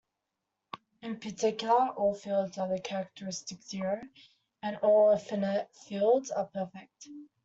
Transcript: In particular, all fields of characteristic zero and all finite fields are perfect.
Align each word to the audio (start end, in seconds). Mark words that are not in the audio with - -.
In 1.03 1.19
particular, 1.19 1.89
all 1.89 2.15
fields 2.15 2.57
of 2.57 2.71
characteristic 2.81 3.61
zero 3.61 4.01
and 4.63 4.77
all 4.77 5.15
finite 5.19 5.67
fields 5.75 6.31
are 6.31 6.47
perfect. 6.47 7.07